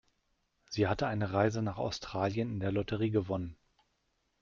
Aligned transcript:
Sie 0.67 0.87
hat 0.87 1.03
eine 1.03 1.31
Reise 1.31 1.61
nach 1.61 1.77
Australien 1.77 2.49
in 2.53 2.59
der 2.59 2.71
Lotterie 2.71 3.11
gewonnen. 3.11 3.55